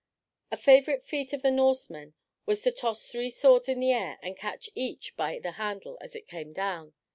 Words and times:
A 0.49 0.57
favorite 0.57 1.03
feat 1.03 1.31
of 1.31 1.43
the 1.43 1.51
Norsemen 1.51 2.15
was 2.47 2.63
to 2.63 2.71
toss 2.71 3.05
three 3.05 3.29
swords 3.29 3.69
in 3.69 3.79
the 3.79 3.91
air 3.91 4.17
and 4.23 4.35
catch 4.35 4.67
each 4.73 5.15
by 5.15 5.37
the 5.37 5.51
handle 5.61 5.99
as 6.01 6.15
it 6.15 6.27
came 6.27 6.53
down. 6.53 6.95